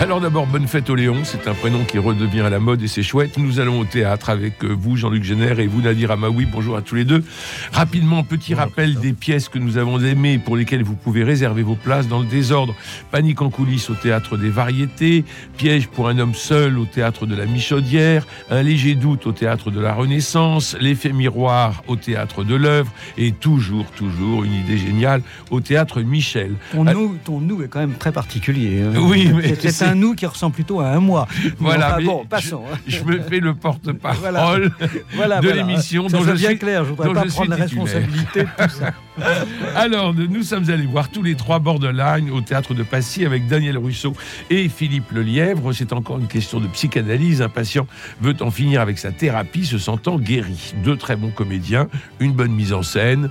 [0.00, 2.88] Alors d'abord, bonne fête au Léon, c'est un prénom qui redevient à la mode et
[2.88, 3.38] c'est chouette.
[3.38, 6.44] Nous allons au théâtre avec euh, vous, Jean-Luc Génère, et vous, Nadir Amaoui.
[6.44, 7.24] Bonjour à tous les deux.
[7.72, 11.74] Rapidement, petit rappel des pièces que nous avons aimées pour lesquelles vous pouvez réserver vos
[11.76, 12.74] places dans le désordre.
[13.12, 15.24] Panique en coulisses au théâtre des variétés,
[15.56, 19.70] Piège pour un homme seul au théâtre de la Michaudière, Un léger doute au théâtre
[19.70, 25.22] de la Renaissance, L'effet miroir au théâtre de l'œuvre et toujours, toujours une idée géniale
[25.50, 26.56] au théâtre Michel.
[26.72, 28.82] Ton, nous, ton nous est quand même très particulier.
[28.82, 28.98] hein.
[29.00, 29.52] Oui, mais
[29.84, 31.26] c'est un nous qui ressemble plutôt à un moi.
[31.58, 32.62] Voilà, mais bon, passons.
[32.72, 32.76] hein.
[32.86, 34.70] Je me fais le porte-parole
[35.14, 35.40] Voilà.
[35.40, 38.70] De l'émission dont je bien suis clair, je voudrais pas prendre la responsabilité de tout
[38.70, 38.92] ça.
[39.76, 43.78] Alors, nous sommes allés voir tous les trois Borderline au théâtre de Passy avec Daniel
[43.78, 44.12] Russo
[44.50, 45.72] et Philippe Lelièvre.
[45.72, 47.40] C'est encore une question de psychanalyse.
[47.42, 47.86] Un patient
[48.20, 50.74] veut en finir avec sa thérapie, se sentant guéri.
[50.82, 51.88] Deux très bons comédiens,
[52.20, 53.30] une bonne mise en scène.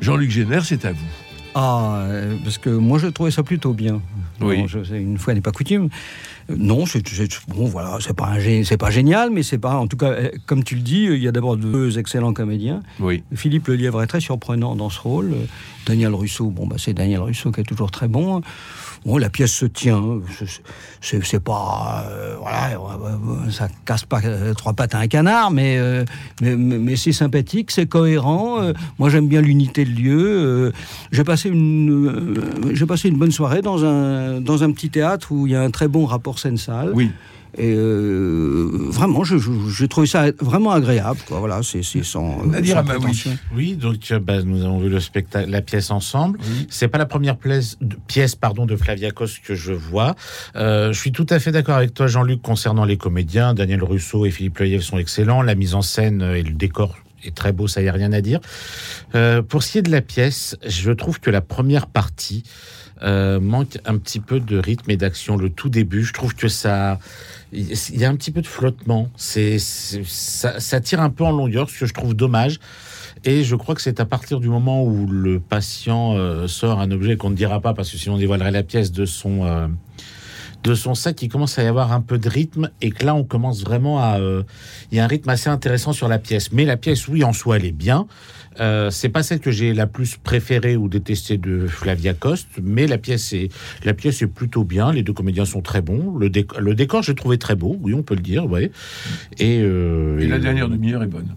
[0.00, 0.98] Jean-Luc Génère, c'est à vous.
[1.60, 4.00] Ah, euh, parce que moi je trouvais ça plutôt bien.
[4.40, 4.58] Oui.
[4.58, 5.88] Bon, je sais, une fois n'est pas coutume.
[6.50, 7.02] Euh, Non, c'est
[7.48, 9.74] bon, voilà, c'est pas c'est pas génial, mais c'est pas.
[9.74, 12.80] En tout cas, euh, comme tu le dis, il y a d'abord deux excellents comédiens.
[13.00, 13.24] Oui.
[13.34, 15.32] Philippe Lelièvre est très surprenant dans ce rôle.
[15.32, 15.44] Euh,
[15.84, 18.40] Daniel Russo, bon, bah, c'est Daniel Russo qui est toujours très bon.
[19.06, 20.02] Bon, la pièce se tient.
[21.00, 22.04] C'est- pas.
[22.08, 22.78] euh, voilà,
[23.50, 26.04] ça casse pas euh, trois pattes à un canard, mais, euh,
[26.42, 28.58] mais, c'est sympathique, c'est cohérent.
[28.98, 30.72] Moi, j'aime bien l'unité de lieu.
[31.12, 32.34] J'ai passé, une,
[32.88, 35.70] passé une bonne soirée dans un, dans un petit théâtre où il y a un
[35.70, 36.90] très bon rapport scène-salle.
[36.94, 37.10] Oui.
[37.58, 41.18] Et euh, vraiment, je- je- j'ai trouvé ça vraiment agréable.
[41.26, 41.40] Quoi.
[41.40, 42.44] Voilà, c'est sans.
[42.46, 42.98] Nadir sans Amaoui.
[43.00, 43.38] prétention.
[43.54, 46.38] Oui, donc euh, bah, nous avons vu le spectacle, la pièce ensemble.
[46.40, 46.66] Oui.
[46.70, 50.14] C'est pas la première pièce, de- pièce pardon, de Flaviakos que je vois.
[50.56, 53.54] Euh, je suis tout à fait d'accord avec toi, Jean-Luc, concernant les comédiens.
[53.54, 55.42] Daniel Russo et Philippe Leyev sont excellents.
[55.42, 58.20] La mise en scène et le décor est très beau, ça y a rien à
[58.20, 58.38] dire.
[59.16, 62.44] Euh, pour ce qui est de la pièce, je trouve que la première partie
[63.02, 65.36] euh, manque un petit peu de rythme et d'action.
[65.36, 66.98] Le tout début, je trouve que ça,
[67.52, 69.08] il y a un petit peu de flottement.
[69.16, 72.58] C'est, ça tire un peu en longueur, ce que je trouve dommage.
[73.24, 76.90] Et je crois que c'est à partir du moment où le patient euh, sort un
[76.90, 79.66] objet qu'on ne dira pas parce que sinon on dévoilerait la pièce de son euh,
[80.64, 83.14] de son sac qu'il commence à y avoir un peu de rythme et que là
[83.14, 84.42] on commence vraiment à euh,
[84.90, 86.52] il y a un rythme assez intéressant sur la pièce.
[86.52, 88.06] Mais la pièce oui en soi elle est bien.
[88.60, 92.88] Euh, c'est pas celle que j'ai la plus préférée ou détestée de Flavia Coste, mais
[92.88, 93.50] la pièce est
[93.84, 94.92] la pièce est plutôt bien.
[94.92, 96.16] Les deux comédiens sont très bons.
[96.18, 98.72] Le, décor, le décor j'ai trouvé très beau, oui on peut le dire, ouais.
[99.38, 101.28] Et, euh, Et la et- dernière demi-heure est bonne.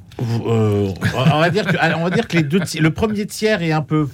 [0.48, 3.62] euh, on va dire que, on va dire que les deux, ti- le premier tiers
[3.62, 4.08] est un peu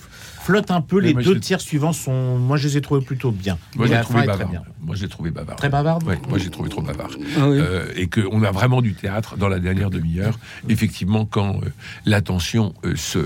[0.48, 1.02] flotte un peu.
[1.02, 3.58] Mais Les moi, deux tiers suivants sont, moi, je les ai trouvés plutôt bien.
[3.76, 4.50] Moi, j'ai trouvé très bavard.
[4.50, 4.64] bien.
[4.82, 5.58] Moi, j'ai trouvé bavard.
[5.58, 6.04] Très bavarde.
[6.06, 7.10] Ouais, moi, j'ai trouvé trop bavard.
[7.38, 7.58] Ah oui.
[7.60, 10.40] Euh, et qu'on a vraiment du théâtre dans la dernière demi-heure.
[10.70, 11.70] Effectivement, quand euh,
[12.06, 13.20] l'attention euh, se,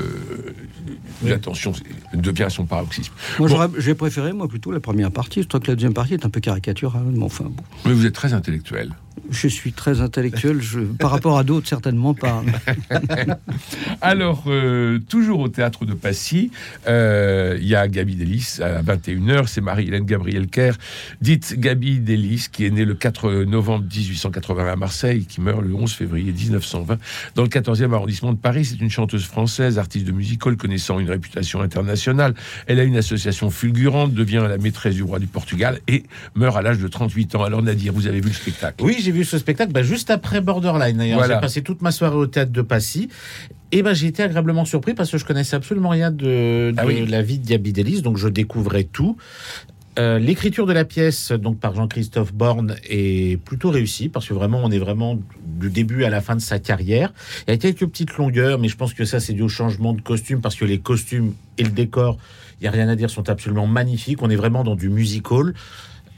[1.24, 1.74] l'attention
[2.14, 3.14] devient à son paroxysme.
[3.40, 3.56] Moi, Bon.
[3.56, 5.44] j'aurais- j'ai préféré, moi, plutôt la première partie.
[5.44, 7.04] Je trouve que la deuxième partie est un peu caricaturale.
[7.14, 7.64] Mais enfin, bon.
[7.86, 8.92] Mais vous êtes très intellectuel.
[9.30, 12.44] Je suis très intellectuel, je, par rapport à d'autres, certainement pas.
[14.02, 16.52] Alors, euh, toujours au théâtre de Passy,
[16.88, 19.48] euh, il y a Gabi Delis à 21h.
[19.48, 20.74] C'est Marie-Hélène Gabriel Kerr,
[21.22, 25.74] dite Gabi Delis, qui est née le 4 novembre 1881 à Marseille, qui meurt le
[25.74, 26.98] 11 février 1920
[27.36, 28.66] dans le 14e arrondissement de Paris.
[28.66, 32.34] C'est une chanteuse française, artiste de music hall, connaissant une réputation internationale.
[32.68, 36.04] Elle a une association fulgurante, devient la maîtresse du roi du Portugal et
[36.36, 37.44] meurt à l'âge de 38 ans.
[37.44, 38.84] Alors, Nadir, vous avez vu le spectacle?
[38.84, 40.98] Oui, j'ai vu ce spectacle bah, juste après Borderline.
[40.98, 41.36] D'ailleurs, Voilà.
[41.36, 43.10] j'ai passé toute ma soirée au théâtre de Passy.
[43.74, 46.86] Et ben j'ai été agréablement surpris parce que je connaissais absolument rien de, de Ah
[46.86, 47.06] oui.
[47.08, 49.16] la vie de Gabi Delis, donc je découvrais tout.
[50.00, 54.62] Euh, L'écriture de la pièce, donc par Jean-Christophe Borne, est plutôt réussie parce que vraiment,
[54.64, 57.14] on est vraiment du début à la fin de sa carrière.
[57.48, 59.92] Il y a quelques petites longueurs, mais je pense que ça, c'est dû au changement
[59.94, 62.18] de costume parce que les costumes et le décor,
[62.62, 64.22] il y a rien à dire, sont absolument magnifiques.
[64.22, 65.54] On est vraiment dans du musical.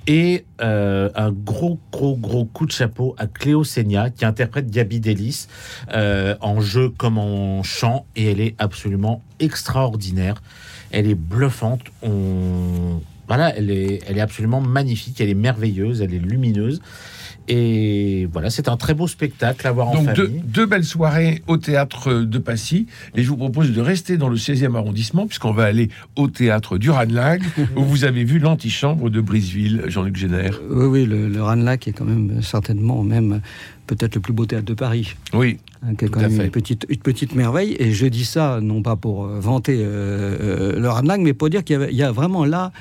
[0.05, 4.99] Et euh, un gros, gros, gros coup de chapeau à Cléo Senia, qui interprète Gabi
[4.99, 5.47] Delis
[5.93, 10.41] euh, en jeu comme en chant, et elle est absolument extraordinaire.
[10.91, 11.81] Elle est bluffante.
[12.01, 13.01] On...
[13.27, 16.81] Voilà, elle est, elle est absolument magnifique, elle est merveilleuse, elle est lumineuse.
[17.47, 20.41] Et voilà, c'est un très beau spectacle à voir en Donc deux, famille.
[20.45, 24.37] deux belles soirées au théâtre de Passy et je vous propose de rester dans le
[24.37, 27.41] 16e arrondissement puisqu'on va aller au théâtre du Ranelagh
[27.75, 30.59] où vous avez vu l'antichambre de Briseville, Jean-Luc Génère.
[30.69, 33.41] oui, oui, le, le Ranelagh est quand même certainement même
[33.87, 35.15] peut-être le plus beau théâtre de Paris.
[35.33, 37.75] Oui, hein, qui est quand même une petite, une petite merveille.
[37.79, 41.49] Et je dis ça non pas pour euh, vanter euh, euh, le Ranelagh, mais pour
[41.49, 42.71] dire qu'il y, a vraiment là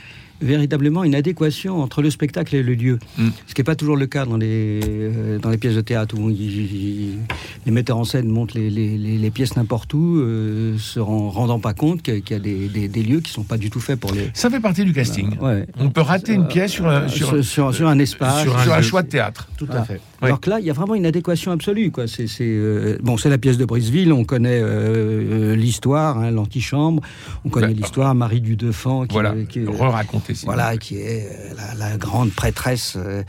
[0.43, 2.99] véritablement une adéquation entre le spectacle et le lieu.
[3.19, 3.29] Mm.
[3.47, 6.17] Ce qui n'est pas toujours le cas dans les, euh, dans les pièces de théâtre
[6.19, 7.19] où il- il-
[7.65, 11.31] les metteurs en scène montent les, les- les- les pièces n'importe où, euh, se ren-
[11.31, 13.81] rendant pas compte qu'il y a- des, des- des lieux qui sont pas du tout
[13.81, 14.31] faits pour les.
[14.35, 15.39] Ça fait partie du casting.
[15.41, 15.67] Ouais.
[15.79, 18.43] On peut rater une pièce sur un, sur, sur, sur- sur un espace.
[18.43, 19.49] sur un choix de théâtre.
[19.57, 20.01] Tout à fait.
[20.21, 21.91] Alors que là, il y a vraiment une adéquation absolue.
[21.91, 22.07] Quoi.
[22.07, 27.03] C'est, euh, bon, c'est la pièce de Briseville, on connaît euh, euh, l'histoire, hein, l'antichambre,
[27.45, 30.32] on connaît Bah, l'histoire, Marie du Defend, qui, Voilà, qui est- re-raconter.
[30.45, 33.23] Voilà, qui est euh, la, grande prêtresse euh,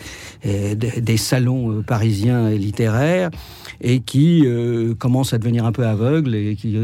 [0.46, 3.30] euh, des, salons parisiens littéraires,
[3.82, 4.46] et qui
[5.00, 6.78] commence à devenir un peu aveugle et qui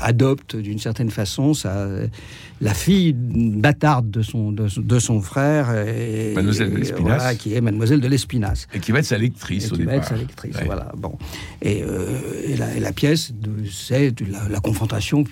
[0.00, 1.86] adopte d'une certaine façon sa,
[2.62, 7.02] la fille bâtarde de son, de, de son frère, et, Mademoiselle de Lespinasse.
[7.18, 8.68] voilà, qui est Mademoiselle de l'Espinasse.
[8.72, 10.04] Et qui va être sa lectrice Et au qui va départ.
[10.04, 10.64] être sa lectrice, Ouais.
[10.64, 10.92] voilà.
[10.96, 11.18] Bon.
[11.60, 12.06] Et, euh,
[12.46, 13.32] et la, la pièce,
[13.70, 15.24] c'est la, la confrontation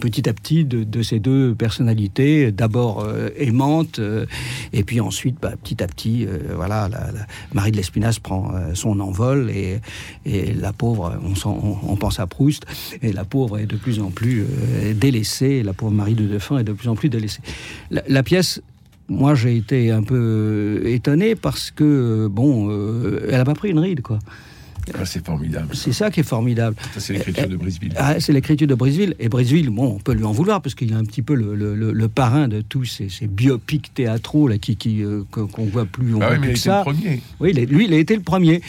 [0.00, 4.24] petit à petit de, de ces deux personnalités, d'abord euh, aimantes, euh,
[4.72, 7.10] et puis ensuite, bah, petit à petit, euh, voilà, la,
[7.52, 9.80] Marie de l'Espinasse prend son envol, et,
[10.24, 12.64] et la pauvre, on, on, on pense à Proust,
[13.02, 14.44] et la pauvre est de plus en plus
[14.94, 17.40] délaissée, la pauvre Marie de Defin est de plus en plus délaissée.
[17.90, 18.60] La, la pièce
[19.08, 23.70] moi, j'ai été un peu étonné parce que, euh, bon, euh, elle a pas pris
[23.70, 24.18] une ride, quoi.
[24.98, 25.68] Ah, c'est formidable.
[25.72, 26.76] C'est ça qui est formidable.
[26.98, 27.92] C'est l'écriture de Brisbane.
[27.96, 29.14] Ah, c'est l'écriture de Briseville.
[29.18, 31.54] Et Briseville, bon, on peut lui en vouloir parce qu'il est un petit peu le,
[31.54, 35.86] le- le- parrain de tous ces, ces biopics théâtraux là, qui, qui, euh, qu'on voit
[35.86, 36.78] plus, on Ah oui, mais plus il était ça.
[36.78, 37.22] le premier.
[37.40, 38.60] Oui, lui, il a été le premier.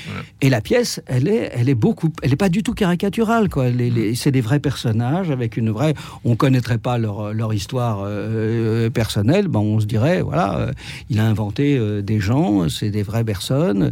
[0.42, 3.70] Et la pièce, elle est, elle est beaucoup, elle est pas du tout caricaturale, quoi.
[3.70, 5.94] Les- les- c'est des vrais personnages avec une vraie.
[6.24, 10.72] On connaîtrait pas leur, leur histoire euh, personnelle, ben on se dirait, voilà, euh,
[11.10, 13.92] il a inventé euh, des gens, c'est des vraies personnes.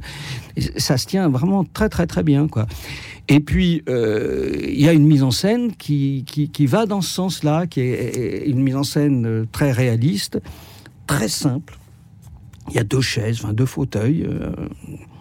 [0.56, 2.68] Et ça se tient vraiment très, très, très bien, quoi.
[3.30, 7.10] Et puis, euh, il y a une mise en scène qui, qui, va dans ce
[7.10, 10.40] sens-là, qui est une mise en scène euh, très réaliste,
[11.08, 11.78] très simple.
[12.70, 14.24] Il y a deux chaises, enfin deux fauteuils.
[14.28, 14.52] euh,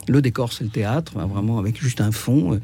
[0.09, 2.61] le décor, c'est le théâtre, vraiment avec juste un fond.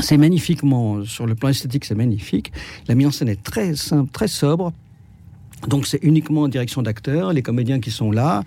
[0.00, 2.50] C'est magnifiquement, sur le plan esthétique, c'est magnifique.
[2.88, 4.72] La mise en scène est très simple, très sobre.
[5.66, 8.44] Donc c'est uniquement en direction d'acteurs, les comédiens qui sont là,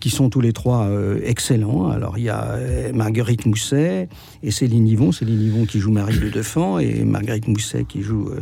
[0.00, 1.90] qui sont tous les trois euh, excellents.
[1.90, 4.08] Alors il y a euh, Marguerite Mousset
[4.42, 8.28] et Céline Yvon, Céline Yvon qui joue Marie de Defend et Marguerite Mousset qui joue
[8.30, 8.40] euh,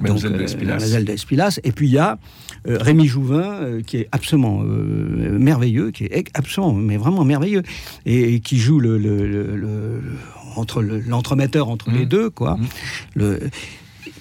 [0.00, 0.72] Mademoiselle euh, Espilas.
[0.72, 1.60] Mademoiselle de Espilas.
[1.62, 2.18] Et puis il y a
[2.64, 7.62] Rémi Jouvin qui est absolument merveilleux, qui est absolument, mais vraiment merveilleux,
[8.06, 10.02] et, et qui joue le, le- le- le-
[10.56, 12.04] entre le- l'entremetteur entre les Mhm.
[12.06, 12.56] deux, quoi.
[12.56, 12.66] Mhm.
[13.14, 13.40] Le,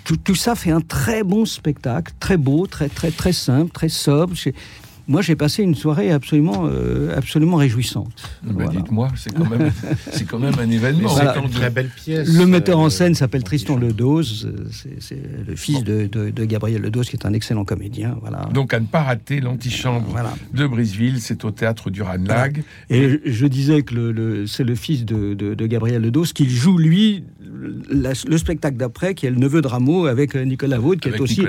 [0.09, 3.89] tout, tout ça fait un très bon spectacle, très beau, très très très simple, très
[3.89, 4.33] sobre.
[4.35, 4.55] J'ai-
[5.07, 8.13] Moi, j'ai passé une soirée absolument euh, absolument réjouissante.
[8.43, 8.69] Bah, Voilà.
[8.79, 9.71] Dites-moi, c'est quand, même,
[10.11, 11.09] c'est quand même un événement.
[11.09, 12.31] c'est une très belle pièce.
[12.31, 13.75] Le metteur en euh, scène s'appelle Tristan.
[13.77, 14.45] Ledos.
[14.45, 18.17] euh, C'est c'est le fils de, de- de Gabriel Ledos, qui est un excellent comédien.
[18.21, 18.49] Voilà.
[18.53, 20.31] Donc à ne pas rater l'antichambre Voilà.
[20.53, 22.63] de Briseville, c'est au théâtre du Ranlag.
[22.91, 26.25] Et je, je disais que le, le- c'est le fils de, de- de Gabriel Ledos
[26.35, 27.23] qui joue, lui,
[27.89, 31.07] la- le spectacle d'après, qui est le neveu de Rameau avec euh, Nicolas Vaud, qui
[31.09, 31.41] Avec est aussi.
[31.41, 31.47] Oui.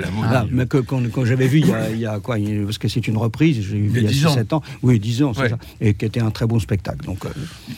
[0.51, 2.87] mais que, quand, quand j'avais vu il y, a, il y a quoi Parce que
[2.87, 4.33] c'est une reprise, j'ai vu Il y a il y a 10 ans.
[4.33, 4.61] 7 ans.
[4.83, 5.49] Oui, 10 ans, c'est Ouais.
[5.49, 5.57] ça.
[5.79, 7.05] Et qui était un très bon spectacle.
[7.05, 7.29] Donc, euh,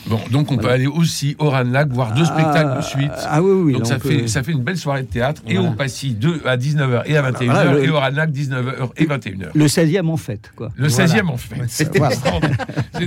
[0.06, 0.74] Bon, donc on peut Voilà.
[0.76, 3.10] aller aussi au Ranlag voir deux spectacles de suite.
[3.26, 3.72] Ah oui, oui.
[3.74, 5.42] donc, ça, donc, fait, euh, ça fait une belle soirée de théâtre.
[5.46, 5.70] Et Voilà.
[5.70, 7.52] on passy 2 à 19h et à 21h.
[7.54, 9.50] Voilà, le- et au Ranlag, 19h et 21h.
[9.54, 10.70] Le 16e en fait, quoi.
[10.76, 11.06] Le Voilà.
[11.06, 11.56] 16e en fait.
[11.68, 12.56] C'était extraordinaire.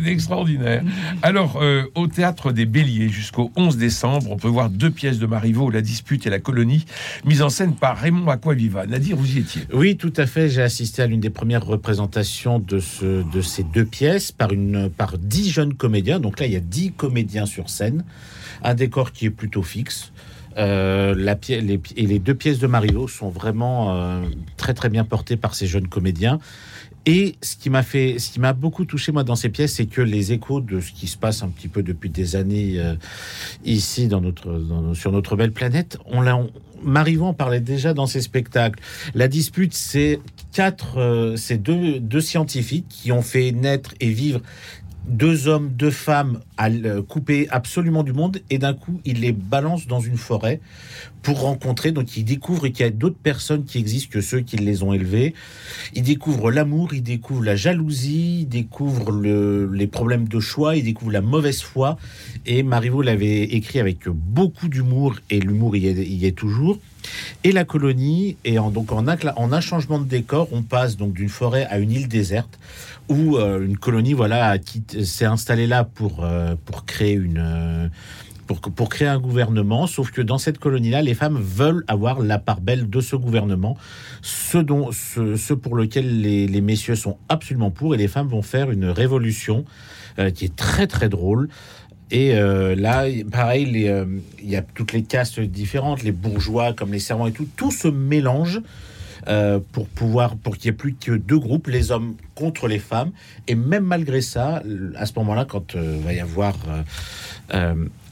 [0.06, 0.84] Extraordinaire.
[1.22, 5.26] Alors, euh, au théâtre des Béliers, jusqu'au 11 décembre, on peut voir deux pièces de
[5.26, 6.86] Marivaux, La Dispute et La Colonie,
[7.26, 8.86] mises en scène par Raymond Aquaviva.
[8.86, 9.62] Nadir, vous y étiez.
[9.74, 10.50] Oui, tout à fait.
[10.50, 14.90] J'ai assisté à l'une des premières représentations de, ce, de ces deux pièces par, une,
[14.90, 16.20] par dix jeunes comédiens.
[16.20, 18.04] Donc là, il y a dix comédiens sur scène.
[18.64, 20.12] Un décor qui est plutôt fixe.
[20.58, 24.24] Euh, la les, et les deux pièces de Marivaux sont vraiment euh,
[24.58, 26.40] très très bien portées par ces jeunes comédiens.
[27.08, 29.86] Et ce qui m'a fait, ce qui m'a beaucoup touché moi dans ces pièces, c'est
[29.86, 32.96] que les échos de ce qui se passe un petit peu depuis des années euh,
[33.64, 34.10] ici
[34.94, 38.84] sur notre belle planète, on l'a, en parlait déjà dans ses spectacles.
[39.16, 40.20] La dispute, c'est
[40.52, 44.42] quatre, euh, c'est deux, deux scientifiques qui ont fait naître et vivre
[45.08, 49.88] deux hommes, deux femmes l- couper absolument du monde et d'un coup ils les balancent
[49.88, 50.60] dans une forêt
[51.22, 51.92] pour rencontrer.
[51.92, 54.94] Donc ils découvrent qu'il y a d'autres personnes qui existent que ceux qui les ont
[54.94, 55.34] élevés.
[55.94, 60.84] Ils découvrent l'amour, ils découvrent la jalousie, ils découvrent le- les problèmes de choix, ils
[60.84, 61.98] découvrent la mauvaise foi.
[62.46, 66.80] Et Marivaux l'avait écrit avec beaucoup d'humour et l'humour y est toujours.
[67.44, 71.30] Et la colonie, et en, donc en un, changement de décor, on passe donc d'une
[71.30, 72.60] forêt à une île déserte
[73.10, 74.58] où euh, une colonie voilà
[75.04, 77.88] s'est installée là pour euh, pour créer une euh,
[78.48, 82.40] pour, pour créer un gouvernement, sauf que dans cette colonie-là, les femmes veulent avoir la
[82.40, 83.76] part belle de ce gouvernement,
[84.22, 88.72] ce, dont, ce, pour lequel les, messieurs sont absolument pour, et les femmes vont faire
[88.72, 89.66] une révolution
[90.34, 91.50] qui est très très drôle.
[92.12, 94.06] Et euh, là, pareil, euh,
[94.42, 97.72] il y a toutes les castes différentes, les bourgeois comme les servants et tout, tout
[97.72, 98.62] se mélange
[99.28, 102.80] euh, pour pouvoir, pour qu'il y ait plus que deux groupes, les hommes contre les
[102.80, 103.12] femmes.
[103.48, 104.64] Et même malgré ça,
[104.96, 106.56] à ce moment-là, quand va y avoir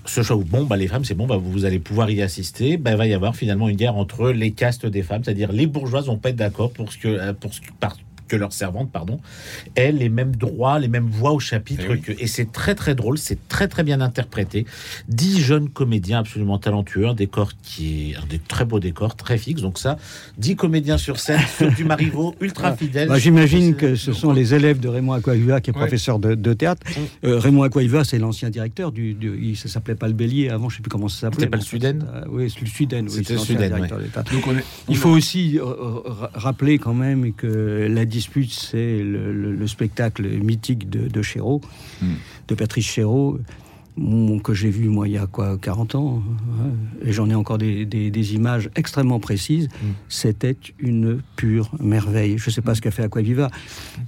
[0.07, 2.77] ce choix où bon, bah, les femmes, c'est bon, bah, vous allez pouvoir y assister,
[2.77, 6.07] bah, va y avoir finalement une guerre entre les castes des femmes, c'est-à-dire les bourgeoises
[6.07, 9.19] vont pas être d'accord pour ce que, pour ce par- que leurs servantes, pardon,
[9.75, 11.83] aient les mêmes droits, les mêmes voix au chapitre.
[11.87, 12.01] Eh oui.
[12.01, 14.65] que, et c'est très très drôle, c'est très très bien interprété.
[15.07, 19.37] Dix jeunes comédiens absolument talentueux, un décor qui est un des très beaux décors, très
[19.37, 19.61] fixe.
[19.61, 19.97] Donc ça,
[20.37, 23.07] dix comédiens sur scène, sur du Marivaux, ultra fidèle.
[23.09, 25.79] Bah, J'imagine que ce sont les élèves de Raymond Aquaviva, qui est Ouais.
[25.81, 26.81] professeur de, de théâtre.
[26.87, 27.27] Mm.
[27.27, 29.13] Euh, Raymond Aquaviva, c'est l'ancien directeur du.
[29.13, 31.41] du il, ça s'appelait pas le Bélier avant, je sais plus comment ça s'appelait.
[31.41, 33.07] C'était pas le Suden euh, Oui, c'est le Suden.
[33.09, 33.87] Oui, le Suden.
[34.31, 35.63] Donc on est, Il faut aussi euh,
[36.05, 41.21] ra- rappeler quand même que la dispute, c'est le, le- le spectacle mythique de, de
[41.21, 41.59] Chéreau,
[42.01, 42.05] Mm.
[42.49, 43.39] de Patrice Chéreau,
[44.43, 46.21] que j'ai vu moi il y a quoi 40 ans,
[46.59, 46.71] hein,
[47.07, 49.69] et j'en ai encore des, des- des images extrêmement précises.
[50.09, 52.37] C'était une pure merveille.
[52.37, 53.49] Je ne sais pas ce qu'a fait Aquaviva,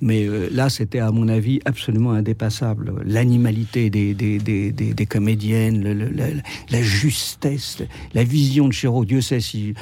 [0.01, 2.95] mais euh, là c'était à mon avis absolument indépassable.
[3.05, 6.27] L'animalité des, comédiennes, le- le- la,
[6.69, 7.81] la justesse,
[8.13, 9.05] la vision de Chéreau.
[9.05, 9.73] Dieu sait si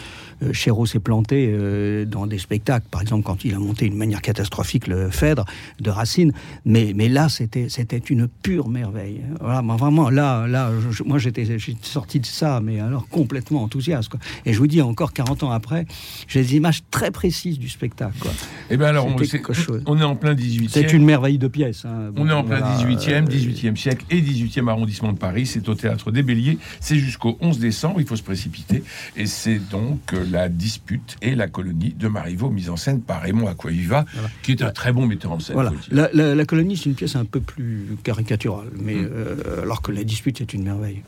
[0.51, 4.21] Chéreau s'est planté euh, dans des spectacles, par exemple quand il a monté d'une manière
[4.21, 5.45] catastrophique le Phèdre
[5.79, 6.33] de Racine,
[6.65, 7.67] mais, mais là c'était
[8.09, 9.21] une pure merveille.
[9.39, 11.45] Voilà, vraiment là là, je- moi j'étais
[11.81, 14.09] sorti de ça, mais alors complètement enthousiaste.
[14.09, 14.19] Quoi.
[14.45, 15.85] Et je vous dis encore 40 ans après,
[16.27, 18.17] j'ai des images très précises du spectacle.
[18.19, 18.31] Quoi.
[18.69, 19.81] eh ben alors, on, quelque chose.
[19.85, 20.69] on est en plein 18e.
[20.69, 21.85] C'est une merveille de pièce.
[21.85, 22.11] hein.
[22.17, 25.45] On est en plein voilà, 18e, euh, 18e siècle et 18e arrondissement de Paris.
[25.45, 26.57] C'est au théâtre des Béliers.
[26.79, 27.99] C'est jusqu'au 11 décembre.
[28.01, 28.83] Il faut se précipiter.
[29.15, 33.21] Et c'est donc euh, la dispute et la colonie de Marivaux, mise en scène par
[33.21, 34.05] Raymond Aquaviva,
[34.43, 35.53] qui est un très bon metteur en scène.
[35.55, 35.71] Voilà.
[35.91, 39.09] La, la- la colonie, c'est une pièce un peu plus caricaturale, mais Mm.
[39.11, 41.01] euh, alors que la dispute, c'est une merveille.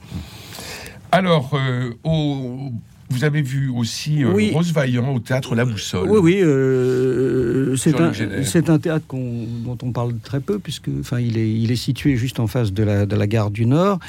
[1.12, 2.72] Alors, euh, au-
[3.10, 4.52] vous avez vu aussi euh, Oui.
[4.54, 6.10] Rose Vaillant au théâtre La Boussole.
[6.10, 11.50] Oui, oui, euh, c'est un, théâtre dont on parle très peu, puisque enfin, il, est,
[11.50, 14.00] il est situé juste en face de la, de la gare du Nord,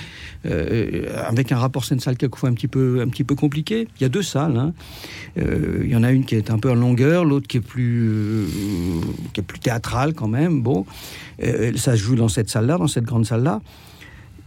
[0.47, 3.87] euh, avec un rapport scène-salle quelquefois un petit, peu, un petit peu compliqué.
[3.99, 4.57] Il y a deux salles.
[4.57, 4.73] hein.
[5.39, 7.61] Euh, il y en a une qui est un peu en longueur, l'autre qui, est
[7.61, 8.47] plus, euh,
[9.33, 10.61] qui est plus théâtrale quand même.
[10.63, 10.85] Bon,
[11.41, 13.61] Euh, ça se joue dans cette salle-là, dans cette grande salle-là.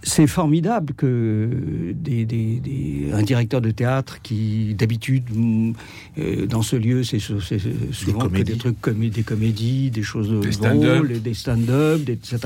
[0.03, 1.47] C'est formidable que
[1.93, 5.73] des, des- des- un directeur de théâtre qui, d'habitude, mm,
[6.17, 7.59] euh, dans ce lieu, c'est sou- c'est
[7.91, 8.53] souvent que comédies.
[8.53, 11.05] des trucs comme des comédies, des choses Des stand-up.
[11.05, 12.39] drôles, des stand-up, des- etc.,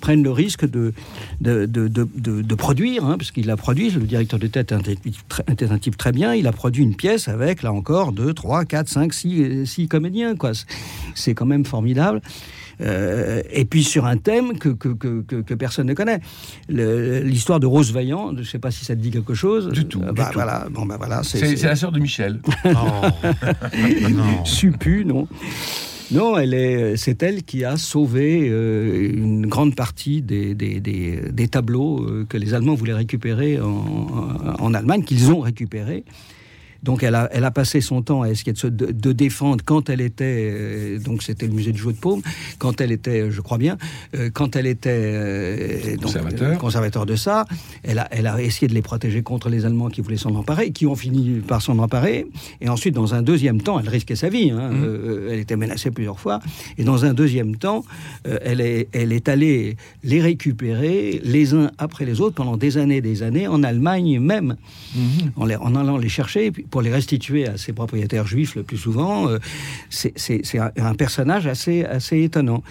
[0.00, 0.92] prennent le risque de,
[1.40, 4.72] de, de, de- de- de produire, hein, parce qu'il a produit, le directeur de tête
[4.72, 7.62] est un type très- est un type très bien, il a produit une pièce avec,
[7.62, 10.34] là encore, 2, 3, 4, 5, 6, six comédiens.
[10.34, 10.54] quoi.
[10.54, 10.66] C'est-
[11.14, 12.20] C'est quand même formidable.
[12.80, 16.20] Euh, et puis sur un thème que, que, que, que- que personne ne connaît.
[16.68, 19.68] L'histoire de Rose Vaillant, je ne sais pas si ça te dit quelque chose.
[19.68, 20.34] Du tout, Euh, du bah, tout.
[20.34, 22.40] Voilà, bon, bah, voilà, c'est- la sœur de Michel.
[24.10, 24.44] non.
[24.44, 25.26] Suppu, non
[26.12, 31.20] non, elle est, c'est elle qui a sauvé euh, une grande partie des, des, des-
[31.30, 36.02] des tableaux euh, que les Allemands voulaient récupérer en, en Allemagne, qu'ils ont récupérés.
[36.82, 39.62] Donc elle a, elle a passé son temps à essayer de se de, de défendre
[39.64, 42.22] quand elle était, euh, donc c'était le musée du jeu de paume,
[42.58, 43.76] quand elle était, je crois bien,
[44.16, 46.48] euh, quand elle était euh, donc, Conservateur.
[46.52, 47.44] euh, conservateur de ça,
[47.82, 50.70] elle a, elle a essayé de les protéger contre les Allemands qui voulaient s'en emparer,
[50.70, 52.26] qui ont fini par s'en emparer.
[52.60, 54.50] Et ensuite, dans un deuxième temps, elle risquait sa vie.
[54.50, 54.84] hein, Mmh.
[54.84, 56.40] euh, elle était menacée plusieurs fois.
[56.78, 57.84] Et dans un deuxième temps,
[58.26, 62.78] euh, elle, est, elle est allée les récupérer les uns après les autres pendant des
[62.78, 64.56] années et des années en Allemagne même
[65.36, 68.62] en, les- en allant les chercher puis pour les restituer à ses propriétaires juifs le
[68.62, 69.28] plus souvent.
[69.28, 69.38] euh,
[69.90, 70.14] c'est
[70.58, 72.62] un, personnage assez, assez étonnant.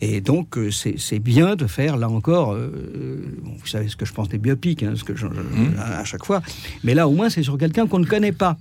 [0.00, 4.06] Et donc, euh, c'est bien de faire, là encore, euh, bon, vous savez ce que
[4.06, 6.40] je pense des biopics, hein, ce que je- je- à, à chaque fois,
[6.84, 8.56] mais là, au moins, c'est sur quelqu'un qu'on ne connaît pas.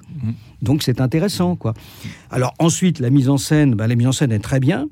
[0.63, 1.75] Donc, c'est intéressant, quoi.
[2.31, 4.87] Alors, ensuite, la mise en scène, ben, la mise en scène est très bien.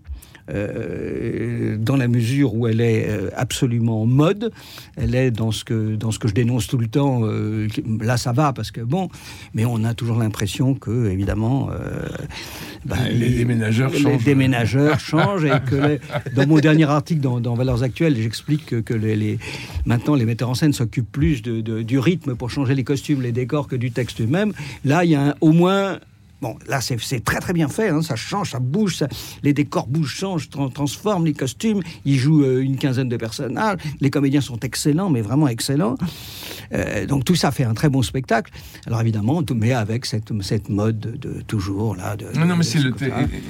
[0.52, 4.52] Euh, dans la mesure où elle est euh, absolument en mode,
[4.96, 7.22] elle est dans ce que dans ce que je dénonce tout le temps.
[7.24, 7.68] euh,
[8.02, 9.10] là, ça va parce que bon,
[9.54, 12.08] mais on a toujours l'impression que évidemment, euh,
[12.86, 14.24] ben, Les déménageurs les changent.
[14.24, 16.00] déménageurs changent et que les-
[16.36, 19.40] dans mon dernier article dans, dans Valeurs Actuelles, j'explique que, que les, les-
[19.86, 23.22] maintenant les metteurs en scène s'occupent plus de, de- du rythme pour changer les costumes,
[23.22, 24.54] les décors que du texte même.
[24.84, 26.00] Là, il y a un- au moins
[26.42, 29.08] Bon, là, c'est très très bien fait, hein, ça change, ça bouge, ça-
[29.42, 33.78] les décors bougent, changent, tran- transforment, les costumes, ils jouent euh, une quinzaine de personnages,
[34.02, 35.96] les comédiens sont excellents, mais vraiment excellents.
[36.74, 38.52] Euh, donc tout ça fait un très bon spectacle.
[38.86, 42.16] Alors évidemment, tout, mais avec cette, cette mode de, de toujours, là.
[42.16, 42.80] De, Non, non, mais c'est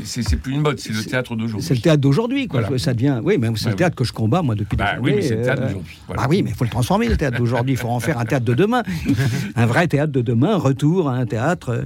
[0.04, 1.66] c'est plus une mode, c'est le théâtre d'aujourd'hui.
[1.68, 2.62] C'est le théâtre d'aujourd'hui, quoi.
[2.62, 2.78] Voilà.
[2.78, 3.20] Ça devient.
[3.24, 5.22] Oui, mais c'est Ouais, le théâtre que je combats, moi, depuis Bah des oui, années,
[5.22, 6.00] mais c'est le théâtre euh, d'aujourd'hui.
[6.08, 6.22] Voilà.
[6.24, 7.74] Ah oui, mais il faut le transformer, le théâtre d'aujourd'hui.
[7.74, 8.84] Il faut en faire un théâtre de demain.
[9.56, 11.84] Un vrai théâtre de demain, retour à un théâtre euh,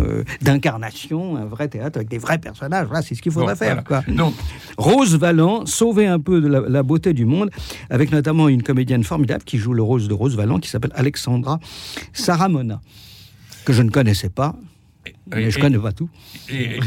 [0.00, 2.86] euh, d'incarnation, un vrai théâtre avec des vrais personnages.
[2.86, 3.82] Voilà, c'est ce qu'il faudrait Bon, faire.
[3.86, 4.02] voilà.
[4.02, 4.12] quoi.
[4.14, 4.34] Donc,
[4.76, 7.50] Rose Valland, sauver un peu de la, la beauté du monde,
[7.90, 11.58] avec notamment une comédienne formidable qui joue le rose de Rose Valland, qui s'appelle Alexandra
[12.12, 12.80] Saramona,
[13.64, 14.54] que je ne connaissais pas,
[15.34, 16.08] mais et- je connais pas tout.
[16.48, 16.78] Et,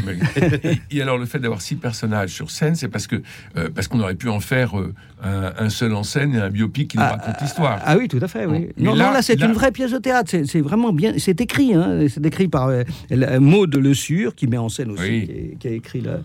[0.64, 3.22] et- et alors le fait d'avoir six personnages sur scène, c'est parce que
[3.56, 6.50] euh, parce qu'on aurait pu en faire euh, un, un seul en scène et un
[6.50, 7.80] biopic qui nous Ah, raconte l'histoire.
[7.84, 8.46] Ah oui, tout à fait.
[8.46, 8.68] Oui.
[8.76, 10.30] Mais Non, là- non, là, c'est là- une vraie pièce de théâtre.
[10.46, 11.14] C'est- vraiment bien.
[11.18, 11.74] C'est écrit.
[11.74, 12.06] Hein.
[12.08, 15.26] C'est écrit par euh, la- Maud Le Sur, qui met en scène aussi, Oui.
[15.26, 16.18] qui, est- qui a écrit la.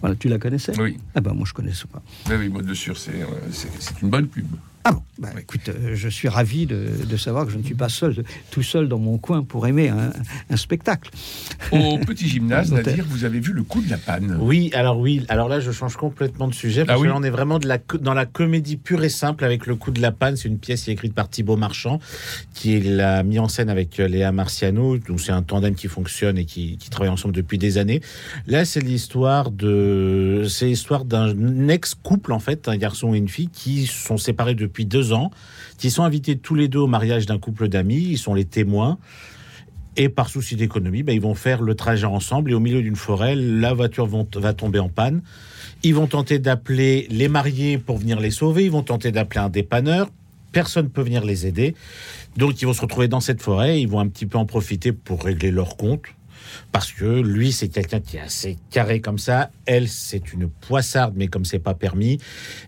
[0.00, 0.72] Voilà, tu la connaissais?
[0.80, 2.02] Oui, Ah ben moi je connaissais pas.
[2.30, 4.46] oui, oui, c'est euh, c'est c'est une bonne pub.
[4.84, 7.74] Ah bon, bah, écoute, euh, je suis ravi de, de savoir que je ne suis
[7.74, 10.12] pas seul, tout seul dans mon coin pour aimer un,
[10.50, 11.10] un spectacle.
[11.70, 12.72] Au petit gymnase.
[12.72, 14.36] Nadir, vous avez vu le coup de la panne.
[14.40, 17.18] Oui, alors oui, alors là je change complètement de sujet parce Ah oui que là
[17.18, 19.90] on est vraiment de la, co- dans la comédie pure et simple avec le coup
[19.90, 20.36] de la panne.
[20.36, 22.00] C'est une pièce qui est écrite par Thibaut Marchand,
[22.54, 24.98] qui l'a mis en scène avec euh, Léa Marciano.
[24.98, 28.00] Donc c'est un tandem qui fonctionne et qui, qui travaille ensemble depuis des années.
[28.46, 33.48] Là c'est l'histoire de, c'est l'histoire d'un ex-couple en fait, un garçon et une fille
[33.52, 35.11] qui sont séparés depuis deux ans,
[35.90, 38.06] sont invités tous les deux au mariage d'un couple d'amis.
[38.10, 38.98] Ils sont les témoins.
[39.96, 42.50] Et par souci d'économie, ben, ils vont faire le trajet ensemble.
[42.50, 45.22] Et au milieu d'une forêt, la voiture va tomber en panne.
[45.82, 48.64] Ils vont tenter d'appeler les mariés pour venir les sauver.
[48.64, 50.08] Ils vont tenter d'appeler un dépanneur.
[50.52, 51.74] Personne ne peut venir les aider.
[52.36, 53.80] Donc ils vont se retrouver dans cette forêt.
[53.80, 56.02] Ils vont un petit peu en profiter pour régler leur compte.
[56.72, 59.50] Parce que lui, c'est quelqu'un qui est assez carré comme ça.
[59.66, 62.18] Elle, c'est une poissarde, mais comme c'est pas permis,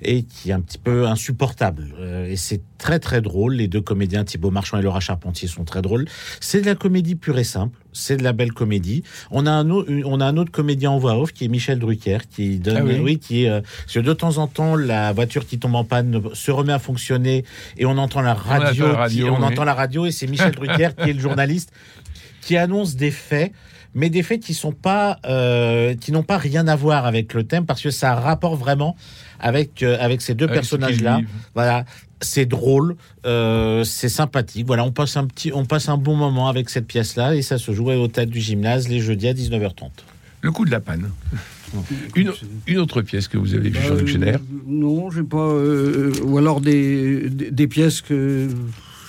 [0.02, 1.95] et qui est un petit peu insupportable.
[1.99, 3.54] Euh, et c'est très très drôle.
[3.54, 6.07] Les deux comédiens, Thibaut Marchand et Laura Charpentier, sont très drôles.
[6.40, 7.78] C'est de la comédie pure et simple.
[7.97, 9.04] C'est de la belle comédie.
[9.31, 11.78] On a un autre, on a un autre comédien en voix off qui est Michel
[11.78, 13.19] Drucker, qui donne, Ah oui.
[13.21, 16.21] qui est, euh, parce que de temps en temps, la voiture qui tombe en panne
[16.33, 17.45] se remet à fonctionner
[17.76, 19.45] et on entend la radio, entend la qui- radio, on oui.
[19.52, 21.71] entend la radio et c'est Michel Drucker qui est le journaliste
[22.44, 23.52] qui annonce des faits,
[23.95, 27.45] mais des faits qui sont pas, euh, qui n'ont pas rien à voir avec le
[27.45, 28.97] thème parce que ça a rapport vraiment
[29.40, 31.21] avec euh, avec ces deux personnages-là.
[31.54, 31.84] Voilà,
[32.21, 34.66] c'est drôle, euh, c'est sympathique.
[34.66, 37.56] Voilà, on passe un petit, on passe un bon moment avec cette pièce-là et ça
[37.58, 39.90] se jouait au théâtre du gymnase les jeudis à 19h30.
[40.42, 41.10] Le coup de la panne.
[42.14, 42.30] Une,
[42.69, 44.38] une autre pièce que vous avez vue, Jean-Luc Euh, Génère.
[44.66, 45.38] Non, j'ai pas.
[45.38, 48.49] euh, ou alors des, des, des pièces que.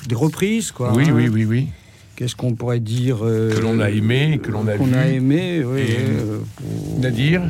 [0.08, 0.92] des reprises, quoi.
[0.96, 1.14] Oui, hein.
[1.14, 1.68] oui, oui, oui.
[2.16, 5.64] Qu'est-ce qu'on pourrait dire euh, Que l'on a aimé, que l'on a qu'on a aimé,
[5.66, 5.82] oui.
[5.82, 7.42] Et- euh, pour- Nadir?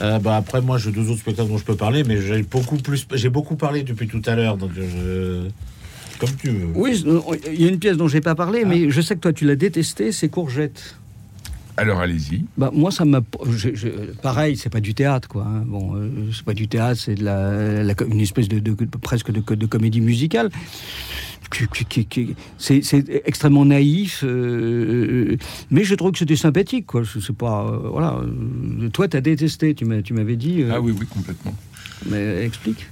[0.00, 2.76] Euh, bah après, moi, j'ai deux autres spectacles dont je peux parler, mais j'ai beaucoup
[2.76, 5.48] plus, j'ai beaucoup parlé depuis tout à l'heure, donc je,
[6.18, 6.68] comme tu veux.
[6.74, 7.02] Oui,
[7.52, 9.44] il y a une pièce dont j'ai pas parlé, mais je sais que toi tu
[9.46, 10.96] l'as détestée, c'est Courgette.
[11.78, 12.44] Alors allez-y.
[12.58, 13.20] Bah, moi, ça m'a.
[13.50, 13.88] je- je-
[14.20, 15.44] Pareil, c'est pas du théâtre, quoi.
[15.48, 15.62] hein.
[15.66, 19.30] Bon, euh, c'est pas du théâtre, c'est de la, la- une espèce de, de- presque
[19.32, 20.50] de, de comédie musicale.
[22.58, 25.36] C'est c'est extrêmement naïf, euh,
[25.70, 27.02] mais je trouve que c'était sympathique, quoi.
[27.04, 28.14] Sais pas, euh, voilà.
[28.22, 30.62] Euh, Toi, t'as détesté, tu m'as- tu m'avais dit.
[30.62, 31.54] euh, Ah oui, oui, complètement.
[32.10, 32.86] Mais explique.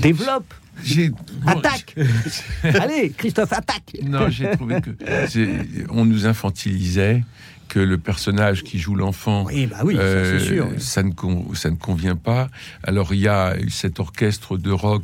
[0.00, 0.52] Développe.
[0.84, 1.10] J'ai
[1.46, 1.96] Attaque.
[2.62, 3.96] Allez, Christophe, attaque.
[4.04, 4.90] Non, j'ai trouvé que
[5.28, 5.48] c'est-
[5.90, 7.24] on nous infantilisait,
[7.68, 10.68] que le personnage qui joue l'enfant, Oui, bah oui, euh, c'est sûr.
[10.78, 12.48] ça ne con- ça ne convient pas.
[12.82, 15.02] Alors il y a cet orchestre de rock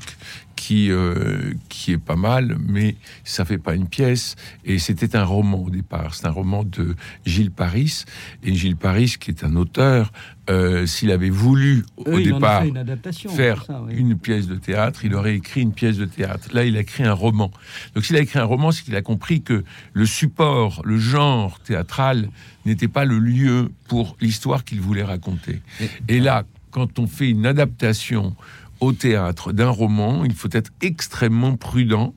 [0.65, 4.35] qui euh, qui est pas mal, mais ça fait pas une pièce.
[4.65, 6.15] Et c'était un roman au départ.
[6.15, 6.97] C'est un roman de
[7.27, 8.05] Gilles Paris.
[8.43, 10.11] Et Gilles Paris, qui est un auteur,
[10.49, 13.29] euh, s'il avait voulu au départ une adaptation.
[13.29, 13.95] faire c'est ça, oui.
[13.95, 16.49] une pièce de théâtre, il aurait écrit une pièce de théâtre.
[16.55, 17.51] Là, il a écrit un roman.
[17.95, 21.61] Donc, s'il a écrit un roman, c'est qu'il a compris que le support, le genre
[21.61, 22.31] théâtral
[22.65, 25.61] n'était pas le lieu pour l'histoire qu'il voulait raconter.
[26.09, 28.35] Et là, quand on fait une adaptation
[28.81, 32.15] au théâtre d'un roman, il faut être extrêmement prudent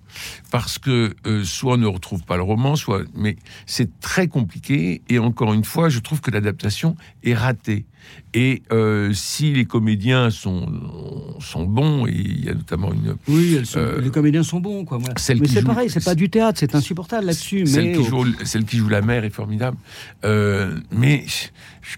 [0.51, 5.01] parce que euh, soit on ne retrouve pas le roman, soit mais c'est très compliqué
[5.09, 7.85] et encore une fois, je trouve que l'adaptation est ratée.
[8.33, 10.71] Et euh, si les comédiens sont
[11.41, 14.85] sont bons et il y a notamment une Oui, sont- Euh, les comédiens sont bons,
[14.85, 14.97] quoi.
[14.97, 15.13] voilà.
[15.39, 17.65] Mais c'est pareil, c'est pas du théâtre, c'est insupportable là-dessus.
[17.65, 19.75] Celle Mais qui, joue, celle qui joue la mère est formidable.
[20.23, 21.25] Euh, mais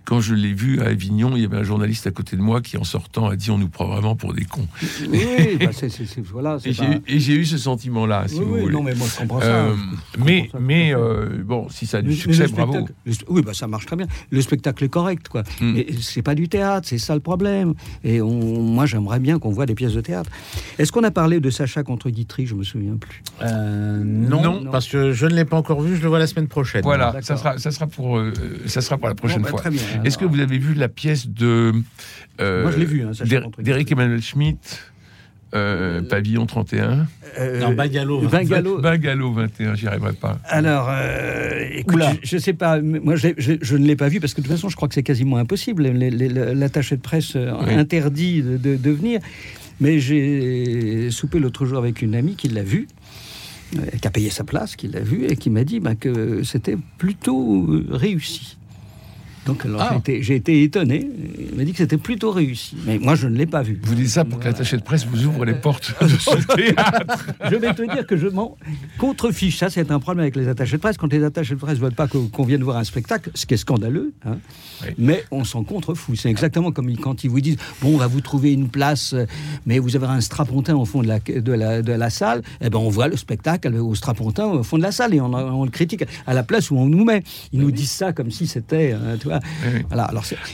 [0.06, 2.62] quand je l'ai vue à Avignon, il y avait un journaliste à côté de moi
[2.62, 4.68] qui, en sortant, a dit on nous prend vraiment pour des cons.
[5.12, 8.09] oui, bah, c'est, voilà, pas- et j'ai eu ce sentiment-là.
[8.28, 8.74] Si Oui, vous oui, voulez.
[8.74, 9.46] non, mais moi, je comprends ça.
[9.48, 12.88] Euh, comprends mais ça euh, bon, si ça a du Mais- succès, bravo.
[13.06, 14.08] le- oui, bah, ça marche très bien.
[14.32, 15.44] Le spectacle est correct, quoi.
[15.62, 15.74] Hmm.
[15.74, 17.74] Mais c'est pas du théâtre, c'est ça le problème.
[18.04, 20.30] Et on, moi, j'aimerais bien qu'on voit des pièces de théâtre.
[20.78, 22.46] Est-ce qu'on a parlé de Sacha contre Guitry?
[22.46, 23.22] Je me souviens plus.
[23.42, 24.72] Euh, non, Non.
[24.72, 26.82] parce que je ne l'ai pas encore vu, je le vois la semaine prochaine.
[26.84, 28.34] Voilà, ça sera, ça sera pour, euh,
[28.66, 29.60] ça sera pour la prochaine Bon, bah, fois.
[29.62, 29.82] Très bien.
[30.04, 31.74] Est-ce que vous avez vu la pièce de
[32.42, 34.82] euh, Moi, je l'ai vu, hein, Sacha d'Éric Emmanuel Schmitt,
[35.56, 37.08] euh, Pavillon 31,
[37.40, 38.22] euh, Non, Bagalo.
[38.28, 38.80] Bungalow.
[38.82, 40.38] Bungalow 21, j'y arriverai pas.
[40.46, 42.80] Alors, euh, écoute, je, je sais pas.
[42.82, 44.76] Moi, je, l'ai- je- je ne l'ai pas vu parce que de toute façon, je
[44.76, 45.88] crois que c'est quasiment impossible.
[45.88, 47.74] L'attaché de presse euh, Oui.
[47.74, 49.20] interdit de, de- de venir.
[49.82, 52.88] Mais j'ai soupé l'autre jour avec une amie qui l'a vu,
[53.78, 56.44] euh, qui a payé sa place, qui l'a vu et qui m'a dit bah, que
[56.44, 58.58] c'était plutôt réussi.
[59.46, 60.00] Donc, Ah.
[60.06, 61.10] j'ai été- étonné.
[61.52, 62.76] Il m'a dit que c'était plutôt réussi.
[62.86, 63.80] Mais moi, je ne l'ai pas vu.
[63.84, 67.26] Vous dites ça pour que l'attaché de presse vous ouvre les portes de ce théâtre.
[67.50, 68.58] Je vais te dire que je m'en
[68.98, 69.58] contrefiche.
[69.58, 70.98] Ça, c'est un problème avec les attachés de presse.
[70.98, 73.54] Quand les attachés de presse ne veulent pas qu'on vienne voir un spectacle, ce qui
[73.54, 74.38] est scandaleux, hein,
[74.84, 74.90] Oui.
[74.98, 76.16] mais on s'en contrefout.
[76.18, 79.26] C'est exactement comme quand ils vous disent Bon, on va vous trouver une place, euh,
[79.66, 82.42] mais vous avez un strapontin au fond de la, de la, de la salle.
[82.62, 85.34] Eh ben, on voit le spectacle au strapontin au fond de la salle et on,
[85.34, 87.24] on le critique à la place où on nous met.
[87.54, 88.92] Ils nous disent ça comme si c'était.
[88.94, 89.40] euh, vois.
[89.64, 89.82] Oui, oui.
[89.88, 90.04] Voilà.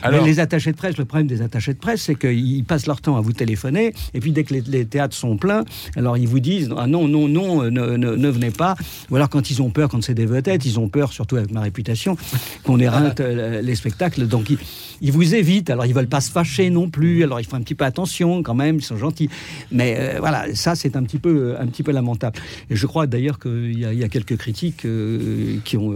[0.01, 3.01] Alors, les attachés de presse, le problème des attachés de presse, c'est qu'ils passent leur
[3.01, 5.63] temps à vous téléphoner, et puis dès que les, les théâtres sont pleins,
[5.95, 8.75] alors ils vous disent ah non, non, non, euh, ne, ne- ne venez pas.
[9.09, 11.51] Ou alors quand ils ont peur, quand c'est des vedettes, ils ont peur, surtout avec
[11.51, 12.17] ma réputation,
[12.63, 14.27] qu'on éreinte euh, les spectacles.
[14.27, 14.57] Donc ils,
[15.01, 15.69] ils vous évitent.
[15.69, 17.23] Alors ils veulent pas se fâcher non plus.
[17.23, 18.77] Alors ils font un petit peu attention quand même.
[18.77, 19.29] Ils sont gentils.
[19.71, 22.38] Mais euh, voilà, ça c'est un petit peu, un petit peu lamentable.
[22.69, 25.93] Et je crois d'ailleurs qu'il y, a- il y a quelques critiques euh, qui ont,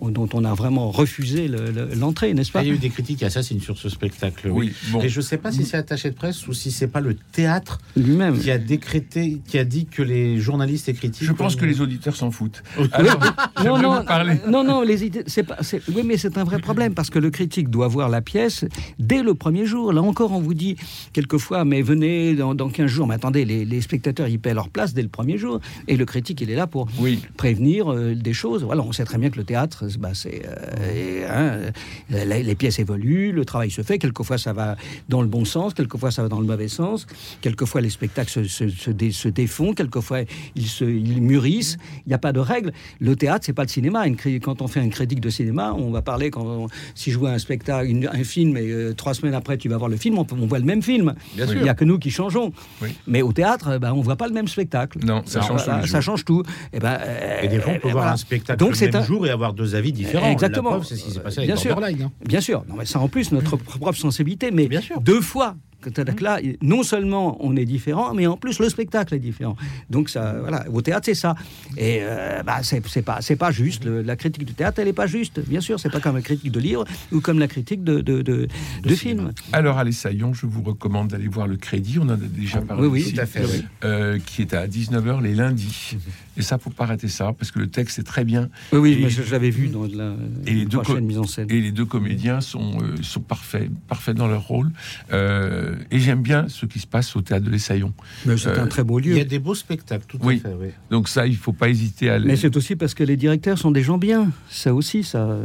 [0.00, 2.90] on- dont on a vraiment refusé le- le- n'est-ce pas Il y a eu des
[2.90, 4.48] critiques assassines sur ce spectacle.
[4.50, 5.00] Oui, bon.
[5.02, 7.14] Et je ne sais pas si c'est attaché de presse ou si c'est pas le
[7.14, 8.38] théâtre Lui-même.
[8.38, 11.26] qui a décrété, qui a dit que les journalistes et critiques.
[11.26, 12.62] Je pense que les auditeurs s'en foutent.
[12.92, 13.18] Alors,
[13.64, 14.34] non, non, vous parler.
[14.48, 17.18] non, non, les idées, c'est pas, c'est- oui, mais c'est un vrai problème parce que
[17.18, 18.64] le critique doit voir la pièce
[18.98, 19.92] dès le premier jour.
[19.92, 20.76] Là encore, on vous dit
[21.12, 23.06] quelquefois, mais venez dans, dans 15 jours.
[23.06, 25.60] Mais attendez, les, les spectateurs, ils paient leur place dès le premier jour.
[25.86, 27.20] Et le critique, il est là pour Oui.
[27.36, 28.64] prévenir euh, des choses.
[28.64, 31.70] Voilà, on sait très bien que le théâtre, bah, c'est, euh, et, hein, euh,
[32.10, 33.98] les, les pièces évoluent, le travail se fait.
[33.98, 34.76] Quelquefois, ça va
[35.08, 37.06] dans le bon sens, quelquefois, ça va dans le mauvais sens.
[37.40, 40.20] Quelquefois, les spectacles se, se, se dé- se défont, quelquefois,
[40.54, 41.76] ils, se, ils mûrissent.
[42.06, 42.72] Il n'y a pas de règle.
[43.00, 44.06] Le théâtre, c'est pas le cinéma.
[44.06, 47.18] Une quand on fait un critique de cinéma, on va parler quand on- si je
[47.18, 49.96] vois un spectacle, une- un film, et euh, trois semaines après, tu vas voir le
[49.96, 51.14] film, on, voit le même film.
[51.34, 52.52] Bien Il n'y a que nous qui changeons.
[52.82, 52.88] Oui.
[53.06, 54.98] Mais au théâtre, ben, on voit pas le même spectacle.
[55.04, 56.42] Non, ça change ça tout.
[56.72, 58.12] Et, ben, euh, Et des fois, on peut euh, voir voilà.
[58.12, 60.30] un spectacle Donc, le même un- jour et avoir deux avis différents.
[60.30, 60.70] Exactement.
[60.70, 61.70] La preuve, c'est ce qui s'est passé avec Bien sûr.
[62.02, 62.10] Hein.
[62.26, 65.00] Bien sûr, non, mais ça en plus, notre propre sensibilité, mais Bien sûr.
[65.00, 65.56] deux fois.
[65.80, 65.90] Que
[66.24, 69.54] là, non seulement on est différent, mais en plus le spectacle est différent.
[69.90, 71.36] Donc ça, voilà, au théâtre c'est ça.
[71.76, 73.84] Et euh, bah, c'est pas, c'est pas juste.
[73.84, 75.38] Le- la critique du théâtre, elle est pas juste.
[75.38, 78.22] Bien sûr, c'est pas comme la critique de livre ou comme la critique de de,
[78.22, 78.48] de,
[78.82, 79.30] de film.
[79.52, 82.00] Alors, à l'Essaillon, je vous recommande d'aller voir le Crédit.
[82.00, 83.62] On en a déjà parlé Oui, oui, ici, Tout à fait, oui.
[83.84, 85.96] euh, qui est à 19h les lundis.
[86.38, 88.48] Et ça, faut pas rater ça, parce que le texte est très bien.
[88.72, 90.14] Oui, oui, Et- mais je, je l'avais vu dans la
[90.46, 91.48] Et les deux prochaine co- mise en scène.
[91.50, 94.70] Et les deux comédiens sont, euh, sont parfaits, parfaits dans leur rôle.
[95.12, 97.92] Euh, et j'aime bien ce qui se passe au théâtre de l'Essaillon.
[98.24, 99.12] Mais c'est euh, un très beau lieu.
[99.12, 100.40] Il y a des beaux spectacles, tout Oui.
[100.44, 100.54] à fait.
[100.60, 100.68] Oui.
[100.90, 102.26] Donc ça, il faut pas hésiter à aller.
[102.26, 104.30] Mais c'est aussi parce que les directeurs sont des gens bien.
[104.48, 105.36] Ça aussi, ça,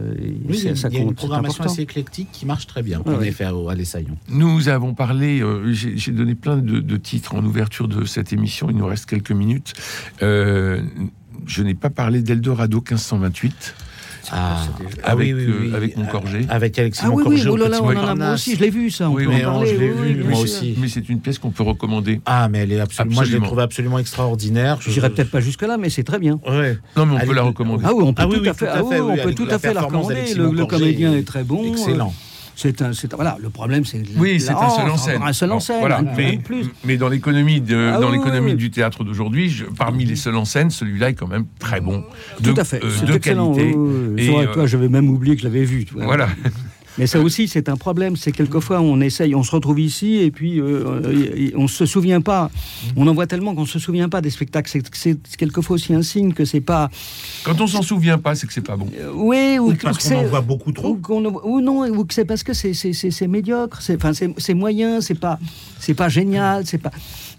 [0.47, 1.15] Oui, c'est- ça il y a une compte.
[1.17, 1.73] programmation important.
[1.73, 3.27] assez éclectique qui marche très bien, Ah en oui.
[3.29, 4.15] effet, au- à l'Essaillon.
[4.29, 8.31] Nous avons parlé, euh, j'ai j'ai donné plein de, de titres en ouverture de cette
[8.33, 9.73] émission, il nous reste quelques minutes.
[10.21, 10.82] Euh,
[11.45, 13.75] je n'ai pas parlé d'Eldorado 1528.
[14.31, 14.63] Ah,
[15.03, 16.45] Avec, euh, avec Moncorgé.
[16.49, 18.61] Avec Alexis Ah oui, oui, Moncorgé oh là là, on en a, moi aussi, je
[18.61, 19.09] l'ai vu ça.
[19.09, 19.73] On Oui, oui, mais parler.
[19.73, 20.43] je l'ai oui, vu, oui, moi sûr.
[20.43, 20.75] aussi.
[20.79, 22.21] Mais c'est une pièce qu'on peut recommander.
[22.25, 23.15] Ah, mais elle est absolument.
[23.15, 23.47] Moi, je l'ai Absolument.
[23.47, 24.77] trouvé absolument extraordinaire.
[24.79, 26.39] Je- J'irai peut-être pas jusque-là, mais c'est très bien.
[26.47, 26.77] Ouais.
[26.95, 27.83] Non, mais on Allez, peut la euh, recommander.
[27.85, 29.01] Ah oui, on peut Ah oui, tout oui, à fait, tout à ah oui, fait,
[29.01, 30.33] on oui, peut tout la à fait la recommander.
[30.35, 31.69] Le, comédien est est très bon.
[31.69, 32.13] Excellent.
[32.55, 35.21] C'est un, c'est voilà, le problème c'est Oui, c'est un seul en scène.
[35.23, 35.79] Un seul en scène.
[35.79, 36.01] voilà.
[36.15, 36.67] Mais, plus.
[36.85, 38.57] mais dans l'économie de, Ah dans oui, l'économie oui.
[38.57, 42.03] du théâtre d'aujourd'hui, parmi les seuls en scène, celui-là est quand même très bon.
[42.43, 42.83] Tout à fait.
[42.83, 43.53] euh, c'est de excellent.
[43.53, 43.75] qualité.
[44.17, 45.85] Et, euh, toi, j'avais même oublié que je l'avais vu.
[45.93, 46.27] Voilà.
[46.97, 48.15] Mais ça aussi, c'est un problème.
[48.15, 52.51] C'est quelquefois, on essaye, on se retrouve ici et puis euh, on se souvient pas.
[52.95, 54.69] On en voit tellement qu'on se souvient pas des spectacles.
[54.93, 56.89] C'est- quelquefois aussi un signe que c'est pas.
[57.43, 58.87] Quand on s'en souvient pas, c'est que c'est pas bon.
[58.99, 60.99] Euh, oui, ou, Ou parce qu'on en voit beaucoup ou, trop.
[61.43, 65.15] ou non, ou que c'est parce que c'est- médiocre, c'est enfin, c'est- c'est moyen, c'est
[65.19, 65.39] pas,
[65.79, 66.91] c'est pas génial, c'est pas.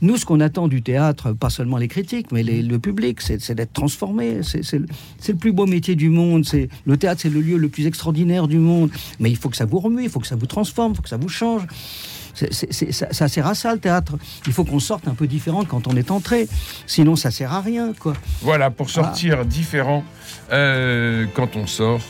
[0.02, 3.52] Nous, ce qu'on attend du théâtre, pas seulement les critiques, mais les- le public, c'est
[3.54, 4.40] d'être transformé.
[4.42, 6.44] C'est le, plus beau métier du monde.
[6.44, 8.90] C'est le théâtre, c'est le lieu le plus extraordinaire du monde.
[9.20, 11.02] Mais il faut que ça vous remue, il faut que ça vous transforme, il faut
[11.02, 11.62] que ça vous change.
[12.34, 14.16] ça, sert à ça le théâtre.
[14.46, 16.48] Il faut qu'on sorte un peu différent quand on est entré.
[16.86, 18.14] Sinon, ça sert à rien, quoi.
[18.42, 20.04] Voilà, pour sortir différent
[20.52, 22.00] euh, quand on sort,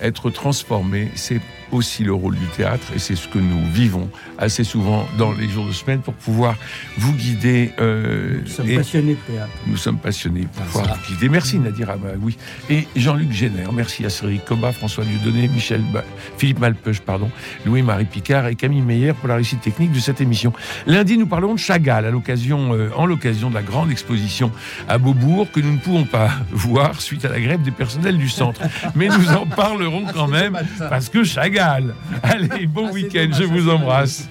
[0.00, 1.40] être transformé, c'est
[1.72, 4.08] aussi le rôle du théâtre et c'est ce que nous vivons
[4.38, 6.56] assez souvent dans les jours de semaine pour pouvoir
[6.98, 7.72] vous guider.
[7.80, 9.52] Euh, nous sommes passionnés de théâtre.
[9.66, 11.28] Nous sommes passionnés pour pouvoir vous guider.
[11.28, 11.88] Merci Nadir
[12.20, 12.36] oui.
[12.68, 15.82] Et Jean-Luc Génère, merci à Cédric Coba, François Dieudonné, Michel
[16.36, 17.30] Philippe Malpeuch, pardon,
[17.64, 20.52] Louis-Marie Picard et Camille Meyer pour la réussite technique de cette émission.
[20.86, 24.50] Lundi, nous parlerons de Chagall à l'occasion, euh, en l'occasion de la grande exposition
[24.88, 28.28] à Beaubourg que nous ne pouvons pas voir suite à la grève des personnels du
[28.28, 28.60] centre.
[28.94, 31.61] Mais nous en parlerons quand même parce que Chagall
[32.22, 34.28] Allez, bon ah, week-end, je vous embrasse.